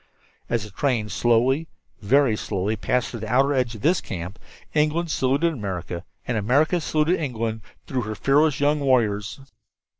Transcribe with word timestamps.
As 0.49 0.63
the 0.63 0.71
train 0.71 1.09
slowly, 1.09 1.67
very 2.01 2.35
slowly, 2.35 2.75
passed 2.75 3.13
around 3.13 3.21
the 3.21 3.31
outer 3.31 3.53
edge 3.53 3.75
of 3.75 3.81
this 3.81 4.01
camp, 4.01 4.39
England 4.73 5.11
saluted 5.11 5.53
America, 5.53 6.03
and 6.27 6.37
America 6.39 6.81
saluted 6.81 7.19
England 7.19 7.61
through 7.85 8.01
their 8.01 8.15
fearless 8.15 8.59
young 8.59 8.79
warriors. 8.79 9.41